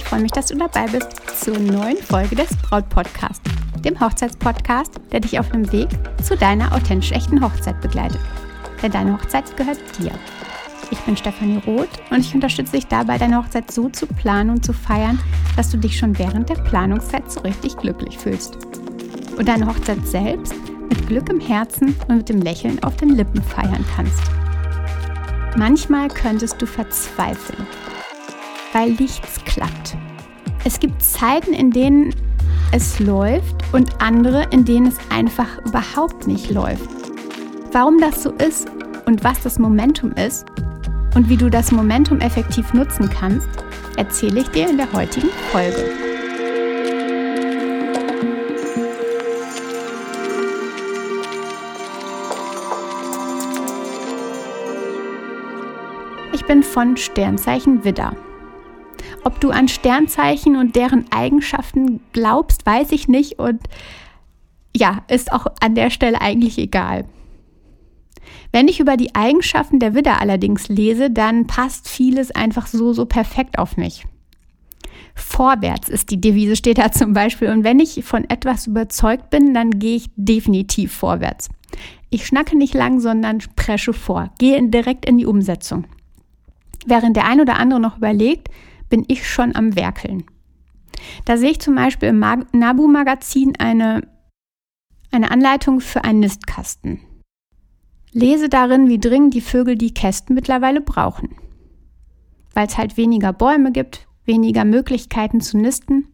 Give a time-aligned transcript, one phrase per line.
[0.00, 1.08] ich freue mich, dass du dabei bist
[1.42, 3.42] zur neuen Folge des Braut Podcast,
[3.84, 5.88] dem Hochzeitspodcast, der dich auf dem Weg
[6.22, 8.20] zu deiner authentisch echten Hochzeit begleitet.
[8.82, 10.12] Denn deine Hochzeit gehört dir.
[10.90, 14.64] Ich bin Stefanie Roth und ich unterstütze dich dabei, deine Hochzeit so zu planen und
[14.64, 15.18] zu feiern,
[15.56, 18.56] dass du dich schon während der Planungszeit so richtig glücklich fühlst.
[19.36, 20.54] Und deine Hochzeit selbst
[20.88, 24.22] mit Glück im Herzen und mit dem Lächeln auf den Lippen feiern kannst.
[25.56, 27.66] Manchmal könntest du verzweifeln,
[28.72, 29.96] weil nichts klappt.
[30.64, 32.14] Es gibt Zeiten, in denen
[32.72, 36.88] es läuft und andere, in denen es einfach überhaupt nicht läuft.
[37.72, 38.68] Warum das so ist
[39.06, 40.46] und was das Momentum ist
[41.14, 43.48] und wie du das Momentum effektiv nutzen kannst,
[43.96, 45.84] erzähle ich dir in der heutigen Folge.
[56.32, 58.14] Ich bin von Sternzeichen Widder.
[59.30, 63.60] Ob du an Sternzeichen und deren Eigenschaften glaubst, weiß ich nicht und
[64.76, 67.04] ja, ist auch an der Stelle eigentlich egal.
[68.50, 73.06] Wenn ich über die Eigenschaften der Widder allerdings lese, dann passt vieles einfach so, so
[73.06, 74.04] perfekt auf mich.
[75.14, 77.50] Vorwärts ist die Devise, steht da zum Beispiel.
[77.50, 81.48] Und wenn ich von etwas überzeugt bin, dann gehe ich definitiv vorwärts.
[82.10, 85.84] Ich schnacke nicht lang, sondern presche vor, gehe direkt in die Umsetzung.
[86.84, 88.48] Während der ein oder andere noch überlegt,
[88.90, 90.24] bin ich schon am Werkeln.
[91.24, 92.18] Da sehe ich zum Beispiel im
[92.52, 94.06] Nabu-Magazin eine,
[95.10, 97.00] eine Anleitung für einen Nistkasten.
[98.12, 101.36] Lese darin, wie dringend die Vögel die Kästen mittlerweile brauchen.
[102.52, 106.08] Weil es halt weniger Bäume gibt, weniger Möglichkeiten zu nisten.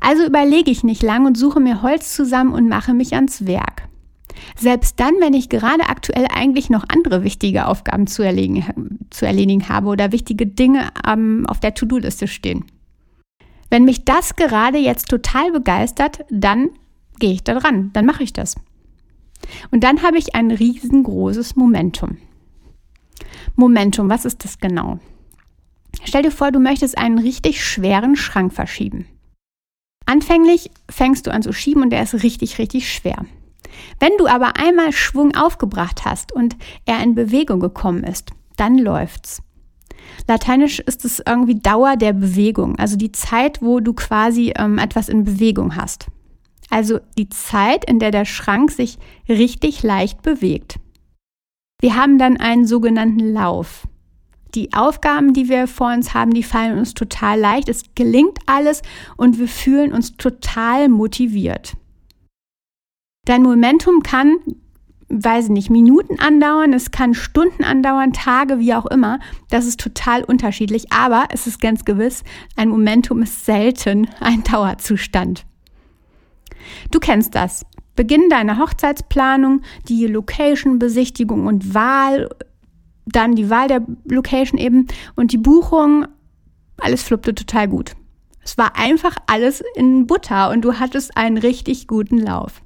[0.00, 3.88] Also überlege ich nicht lang und suche mir Holz zusammen und mache mich ans Werk.
[4.56, 9.68] Selbst dann, wenn ich gerade aktuell eigentlich noch andere wichtige Aufgaben zu erledigen, zu erledigen
[9.68, 12.64] habe oder wichtige Dinge ähm, auf der To-Do-Liste stehen.
[13.70, 16.70] Wenn mich das gerade jetzt total begeistert, dann
[17.18, 18.56] gehe ich da dran, dann mache ich das.
[19.70, 22.18] Und dann habe ich ein riesengroßes Momentum.
[23.56, 24.98] Momentum, was ist das genau?
[26.04, 29.06] Stell dir vor, du möchtest einen richtig schweren Schrank verschieben.
[30.06, 33.24] Anfänglich fängst du an zu schieben und der ist richtig, richtig schwer.
[34.00, 39.42] Wenn du aber einmal Schwung aufgebracht hast und er in Bewegung gekommen ist, dann läuft's.
[40.28, 45.08] Lateinisch ist es irgendwie Dauer der Bewegung, also die Zeit, wo du quasi ähm, etwas
[45.08, 46.06] in Bewegung hast.
[46.70, 50.78] Also die Zeit, in der der Schrank sich richtig leicht bewegt.
[51.80, 53.86] Wir haben dann einen sogenannten Lauf.
[54.54, 57.68] Die Aufgaben, die wir vor uns haben, die fallen uns total leicht.
[57.68, 58.82] Es gelingt alles
[59.16, 61.74] und wir fühlen uns total motiviert.
[63.24, 64.38] Dein Momentum kann,
[65.08, 69.20] weiß ich nicht, Minuten andauern, es kann Stunden andauern, Tage, wie auch immer.
[69.48, 72.24] Das ist total unterschiedlich, aber es ist ganz gewiss,
[72.56, 75.46] ein Momentum ist selten ein Dauerzustand.
[76.90, 77.64] Du kennst das.
[77.94, 82.28] Beginn deiner Hochzeitsplanung, die Location-Besichtigung und Wahl,
[83.06, 86.08] dann die Wahl der Location eben und die Buchung.
[86.78, 87.92] Alles fluppte total gut.
[88.42, 92.62] Es war einfach alles in Butter und du hattest einen richtig guten Lauf.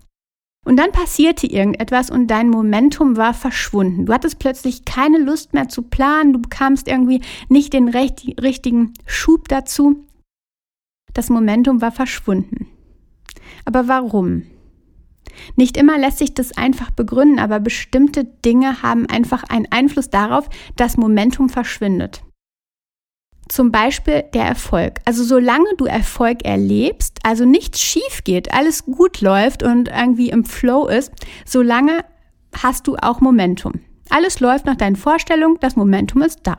[0.67, 4.07] Und dann passierte irgendetwas und dein Momentum war verschwunden.
[4.07, 9.47] Du hattest plötzlich keine Lust mehr zu planen, du bekamst irgendwie nicht den richtigen Schub
[9.47, 10.05] dazu.
[11.15, 12.67] Das Momentum war verschwunden.
[13.65, 14.43] Aber warum?
[15.55, 20.49] Nicht immer lässt sich das einfach begründen, aber bestimmte Dinge haben einfach einen Einfluss darauf,
[20.75, 22.23] dass Momentum verschwindet.
[23.49, 25.01] Zum Beispiel der Erfolg.
[25.05, 30.45] Also solange du Erfolg erlebst, also nichts schief geht, alles gut läuft und irgendwie im
[30.45, 31.13] Flow ist,
[31.45, 32.05] solange
[32.63, 33.75] hast du auch Momentum.
[34.11, 36.57] Alles läuft nach deinen Vorstellungen, das Momentum ist da.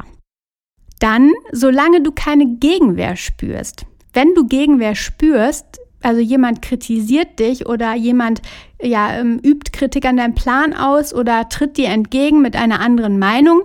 [1.00, 3.86] Dann, solange du keine Gegenwehr spürst.
[4.14, 8.42] Wenn du Gegenwehr spürst, also jemand kritisiert dich oder jemand
[8.82, 13.20] ja, ähm, übt Kritik an deinem Plan aus oder tritt dir entgegen mit einer anderen
[13.20, 13.64] Meinung,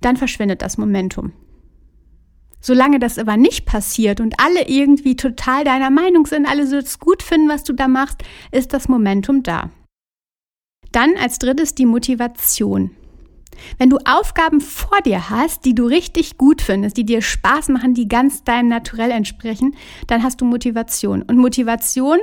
[0.00, 1.32] dann verschwindet das Momentum.
[2.62, 7.22] Solange das aber nicht passiert und alle irgendwie total deiner Meinung sind, alle so gut
[7.22, 8.22] finden, was du da machst,
[8.52, 9.70] ist das Momentum da.
[10.92, 12.92] Dann als drittes die Motivation.
[13.78, 17.94] Wenn du Aufgaben vor dir hast, die du richtig gut findest, die dir Spaß machen,
[17.94, 19.74] die ganz deinem Naturell entsprechen,
[20.06, 21.22] dann hast du Motivation.
[21.22, 22.18] Und Motivation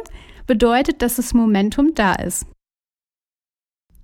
[0.47, 2.45] bedeutet, dass das Momentum da ist.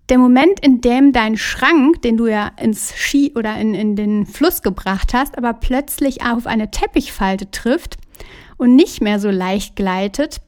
[0.09, 4.27] Der Moment, in dem dein Schrank, den du ja ins Ski oder in, in den
[4.27, 7.97] Fluss gebracht hast, aber plötzlich auf eine Teppichfalte trifft
[8.57, 10.41] und nicht mehr so leicht gleitet,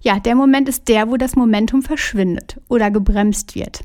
[0.00, 3.84] ja, der Moment ist der, wo das Momentum verschwindet oder gebremst wird.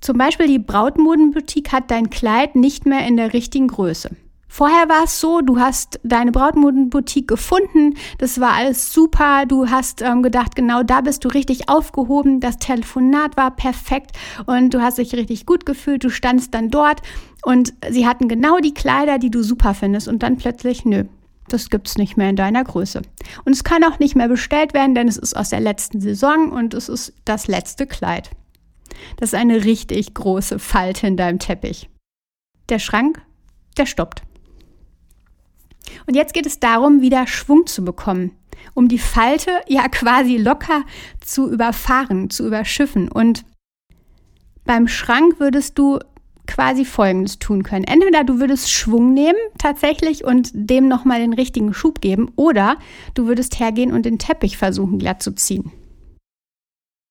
[0.00, 4.16] Zum Beispiel die Brautmodenboutique hat dein Kleid nicht mehr in der richtigen Größe.
[4.54, 10.02] Vorher war es so, du hast deine Brautmodenboutique gefunden, das war alles super, du hast
[10.02, 14.10] ähm, gedacht, genau da bist du richtig aufgehoben, das Telefonat war perfekt
[14.44, 17.00] und du hast dich richtig gut gefühlt, du standst dann dort
[17.42, 21.04] und sie hatten genau die Kleider, die du super findest und dann plötzlich, nö,
[21.48, 23.00] das gibt's nicht mehr in deiner Größe.
[23.46, 26.52] Und es kann auch nicht mehr bestellt werden, denn es ist aus der letzten Saison
[26.52, 28.28] und es ist das letzte Kleid.
[29.16, 31.88] Das ist eine richtig große Falte in deinem Teppich.
[32.68, 33.22] Der Schrank,
[33.78, 34.24] der stoppt.
[36.06, 38.32] Und jetzt geht es darum, wieder Schwung zu bekommen,
[38.74, 40.84] um die Falte ja quasi locker
[41.20, 43.08] zu überfahren, zu überschiffen.
[43.10, 43.44] Und
[44.64, 45.98] beim Schrank würdest du
[46.46, 47.84] quasi Folgendes tun können.
[47.84, 52.76] Entweder du würdest Schwung nehmen tatsächlich und dem nochmal den richtigen Schub geben oder
[53.14, 55.72] du würdest hergehen und den Teppich versuchen glatt zu ziehen.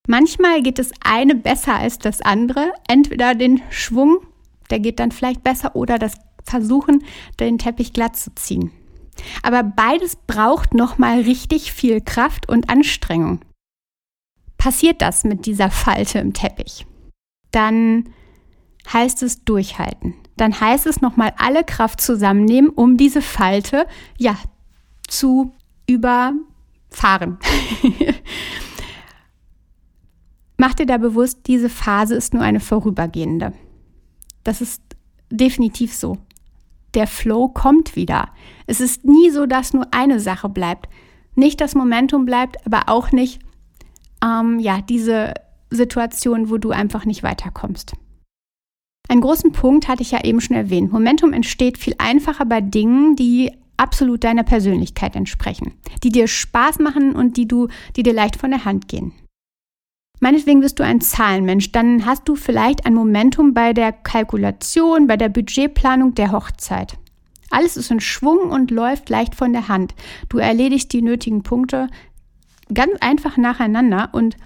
[0.07, 2.73] Manchmal geht das eine besser als das andere.
[2.87, 4.19] Entweder den Schwung,
[4.69, 6.15] der geht dann vielleicht besser, oder das
[6.45, 7.03] Versuchen,
[7.39, 8.71] den Teppich glatt zu ziehen.
[9.43, 13.41] Aber beides braucht nochmal richtig viel Kraft und Anstrengung.
[14.57, 16.85] Passiert das mit dieser Falte im Teppich,
[17.51, 18.09] dann
[18.91, 20.15] heißt es durchhalten.
[20.37, 23.87] Dann heißt es nochmal alle Kraft zusammennehmen, um diese Falte
[24.17, 24.37] ja
[25.07, 25.53] zu
[25.87, 27.37] überfahren.
[30.57, 33.53] Mach dir da bewusst, diese Phase ist nur eine vorübergehende.
[34.43, 34.81] Das ist
[35.31, 36.17] definitiv so
[36.93, 38.29] der Flow kommt wieder.
[38.67, 40.89] Es ist nie so, dass nur eine Sache bleibt.
[41.35, 43.39] Nicht das Momentum bleibt, aber auch nicht
[44.23, 45.33] ähm, ja, diese
[45.69, 47.93] Situation, wo du einfach nicht weiterkommst.
[49.07, 50.91] Einen großen Punkt hatte ich ja eben schon erwähnt.
[50.91, 55.73] Momentum entsteht viel einfacher bei Dingen, die absolut deiner Persönlichkeit entsprechen,
[56.03, 59.11] die dir Spaß machen und die du, die dir leicht von der Hand gehen.
[60.23, 65.17] Meinetwegen bist du ein Zahlenmensch, dann hast du vielleicht ein Momentum bei der Kalkulation, bei
[65.17, 66.97] der Budgetplanung der Hochzeit.
[67.49, 69.95] Alles ist in Schwung und läuft leicht von der Hand.
[70.29, 71.89] Du erledigst die nötigen Punkte
[72.71, 74.37] ganz einfach nacheinander und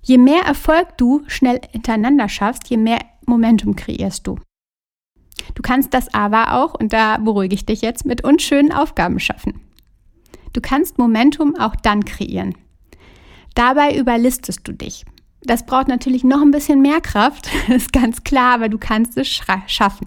[0.00, 4.38] je mehr Erfolg du schnell hintereinander schaffst, je mehr Momentum kreierst du.
[5.54, 9.60] Du kannst das aber auch, und da beruhige ich dich jetzt, mit unschönen Aufgaben schaffen.
[10.54, 12.54] Du kannst Momentum auch dann kreieren.
[13.54, 15.04] Dabei überlistest du dich.
[15.42, 19.28] Das braucht natürlich noch ein bisschen mehr Kraft, ist ganz klar, aber du kannst es
[19.66, 20.06] schaffen.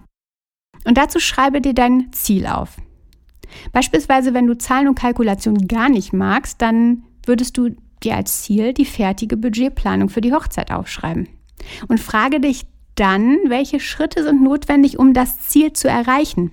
[0.86, 2.78] Und dazu schreibe dir dein Ziel auf.
[3.72, 7.70] Beispielsweise, wenn du Zahlen und Kalkulation gar nicht magst, dann würdest du
[8.04, 11.28] dir als Ziel die fertige Budgetplanung für die Hochzeit aufschreiben.
[11.88, 12.66] Und frage dich
[12.96, 16.52] dann, welche Schritte sind notwendig, um das Ziel zu erreichen.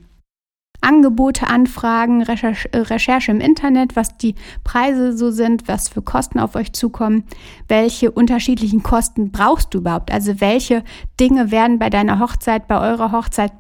[0.83, 4.35] Angebote anfragen, Recherche, äh, Recherche im Internet, was die
[4.65, 7.25] Preise so sind, was für Kosten auf euch zukommen,
[7.69, 10.85] welche unterschiedlichen Kosten brauchst du überhaupt, also welche
[11.19, 13.53] Dinge werden bei deiner Hochzeit, bei eurer Hochzeit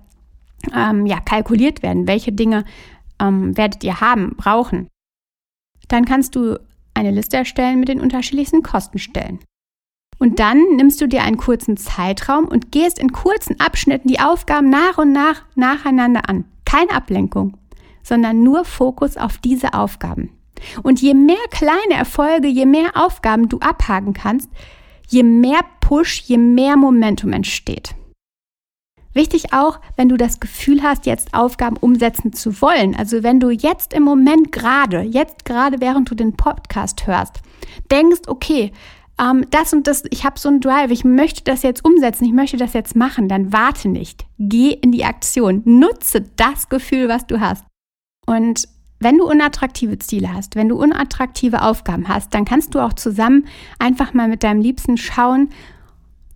[0.75, 2.65] ähm, ja, kalkuliert werden, welche Dinge
[3.21, 4.89] ähm, werdet ihr haben, brauchen.
[5.89, 6.59] Dann kannst du
[6.95, 9.41] eine Liste erstellen mit den unterschiedlichsten Kostenstellen.
[10.19, 14.71] Und dann nimmst du dir einen kurzen Zeitraum und gehst in kurzen Abschnitten die Aufgaben
[14.71, 16.45] nach und nach nacheinander an.
[16.73, 17.59] Keine Ablenkung,
[18.03, 20.31] sondern nur Fokus auf diese Aufgaben.
[20.83, 24.49] Und je mehr kleine Erfolge, je mehr Aufgaben du abhaken kannst,
[25.07, 27.95] je mehr Push, je mehr Momentum entsteht.
[29.13, 32.97] Wichtig auch, wenn du das Gefühl hast, jetzt Aufgaben umsetzen zu wollen.
[32.97, 37.43] Also wenn du jetzt im Moment gerade, jetzt gerade während du den Podcast hörst,
[37.91, 38.73] denkst, okay,
[39.21, 42.33] ähm, das und das, ich habe so einen Drive, ich möchte das jetzt umsetzen, ich
[42.33, 44.27] möchte das jetzt machen, dann warte nicht.
[44.39, 45.63] Geh in die Aktion.
[45.65, 47.65] Nutze das Gefühl, was du hast.
[48.27, 48.69] Und
[49.01, 53.47] wenn du unattraktive Ziele hast, wenn du unattraktive Aufgaben hast, dann kannst du auch zusammen
[53.79, 55.51] einfach mal mit deinem Liebsten schauen,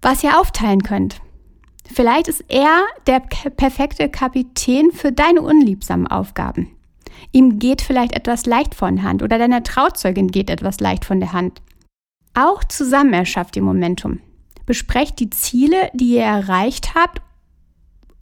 [0.02, 1.20] was ihr aufteilen könnt.
[1.92, 6.72] Vielleicht ist er der perfekte Kapitän für deine unliebsamen Aufgaben.
[7.32, 11.20] Ihm geht vielleicht etwas leicht von der Hand oder deiner Trauzeugin geht etwas leicht von
[11.20, 11.62] der Hand.
[12.36, 14.20] Auch zusammen erschafft ihr Momentum.
[14.66, 17.22] Besprecht die Ziele, die ihr erreicht habt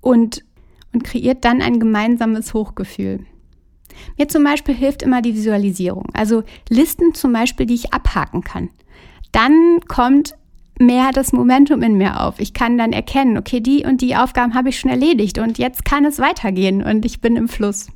[0.00, 0.44] und,
[0.92, 3.26] und kreiert dann ein gemeinsames Hochgefühl.
[4.16, 8.70] Mir zum Beispiel hilft immer die Visualisierung, also Listen zum Beispiel, die ich abhaken kann.
[9.32, 10.36] Dann kommt
[10.78, 12.38] mehr das Momentum in mir auf.
[12.38, 15.84] Ich kann dann erkennen, okay, die und die Aufgaben habe ich schon erledigt und jetzt
[15.84, 17.88] kann es weitergehen und ich bin im Fluss.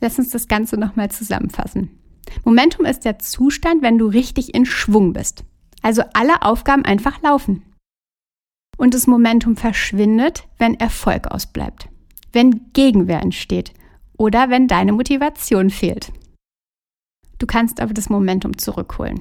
[0.00, 1.98] Lass uns das Ganze nochmal zusammenfassen.
[2.46, 5.42] Momentum ist der Zustand, wenn du richtig in Schwung bist.
[5.82, 7.64] Also alle Aufgaben einfach laufen.
[8.78, 11.88] Und das Momentum verschwindet, wenn Erfolg ausbleibt,
[12.32, 13.74] wenn Gegenwehr entsteht
[14.16, 16.12] oder wenn deine Motivation fehlt.
[17.40, 19.20] Du kannst aber das Momentum zurückholen.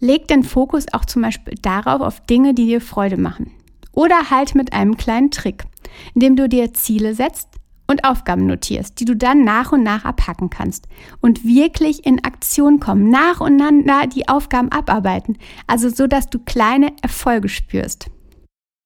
[0.00, 3.52] Leg den Fokus auch zum Beispiel darauf auf Dinge, die dir Freude machen.
[3.92, 5.64] Oder halt mit einem kleinen Trick.
[6.14, 7.59] indem du dir Ziele setzt
[7.90, 10.86] und Aufgaben notierst, die du dann nach und nach abhacken kannst
[11.20, 16.38] und wirklich in Aktion kommen, nach und nach die Aufgaben abarbeiten, also so, dass du
[16.38, 18.10] kleine Erfolge spürst.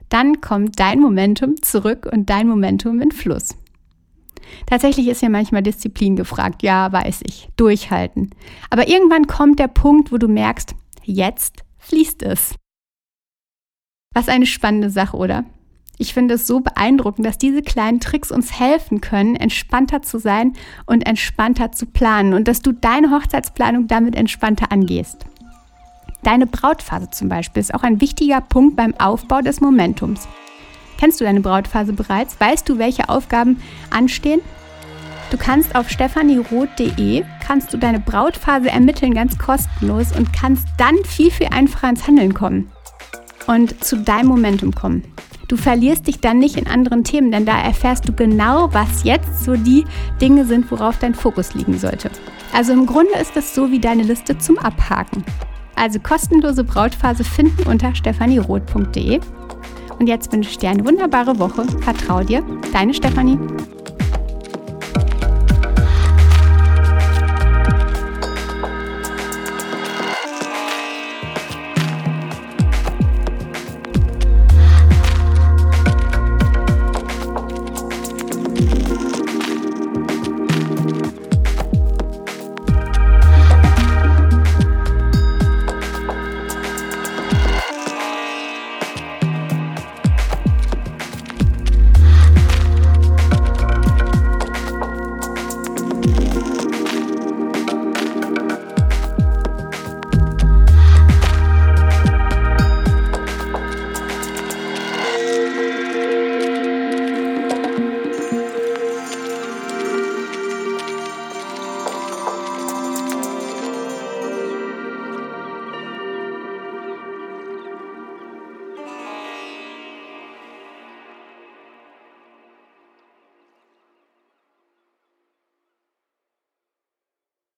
[0.09, 3.57] Dann kommt dein Momentum zurück und dein Momentum in Fluss.
[4.67, 8.31] Tatsächlich ist ja manchmal Disziplin gefragt, ja, weiß ich, durchhalten.
[8.71, 12.55] Aber irgendwann kommt der Punkt, wo du merkst, jetzt fließt es.
[14.15, 15.45] Was eine spannende Sache, oder?
[15.97, 20.55] Ich finde es so beeindruckend, dass diese kleinen Tricks uns helfen können, entspannter zu sein
[20.87, 25.25] und entspannter zu planen und dass du deine Hochzeitsplanung damit entspannter angehst.
[26.25, 30.27] Deine Brautphase zum Beispiel ist auch ein wichtiger Punkt beim Aufbau des Momentums.
[30.99, 32.41] Kennst du deine Brautphase bereits?
[32.41, 33.61] Weißt du, welche Aufgaben
[33.91, 34.41] anstehen?
[35.31, 41.31] Du kannst auf stephanieroth.de kannst du deine Brautphase ermitteln, ganz kostenlos und kannst dann viel,
[41.31, 42.71] viel einfacher ins Handeln kommen
[43.47, 45.03] und zu deinem Momentum kommen.
[45.49, 49.45] Du verlierst dich dann nicht in anderen Themen, denn da erfährst du genau, was jetzt
[49.45, 49.85] so die
[50.21, 52.11] Dinge sind, worauf dein Fokus liegen sollte.
[52.53, 55.25] Also im Grunde ist das so wie deine Liste zum Abhaken.
[55.77, 59.21] Also kostenlose Brautphase finden unter stephanieroth.de.
[59.99, 61.65] Und jetzt wünsche ich dir eine wunderbare Woche.
[61.81, 63.39] Vertrau dir, deine Stefanie.